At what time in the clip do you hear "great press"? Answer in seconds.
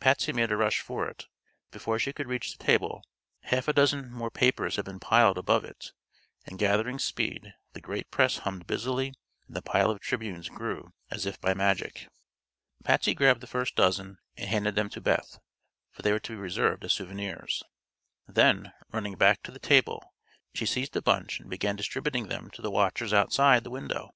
7.82-8.38